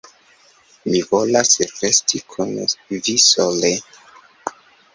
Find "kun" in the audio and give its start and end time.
2.35-2.57